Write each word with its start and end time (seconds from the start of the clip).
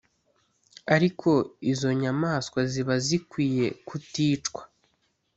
ariko 0.95 1.29
izo 1.71 1.89
nyamaswa 2.01 2.59
ziba 2.71 2.95
zikwiye 3.05 3.65
kuticwa 3.87 4.61